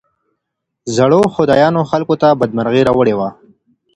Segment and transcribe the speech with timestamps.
[0.95, 3.29] زړو خدايانو خلګو ته بدمرغي راوړې وه.